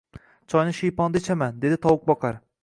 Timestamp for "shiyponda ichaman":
0.77-1.61